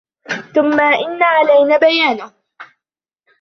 [0.55, 2.31] ثم إن علينا بيانه